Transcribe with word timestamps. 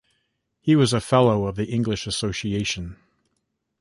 He 0.61 0.75
was 0.75 0.93
a 0.93 0.99
Fellow 0.99 1.45
of 1.45 1.55
the 1.57 1.67
English 1.67 2.07
Association. 2.07 2.97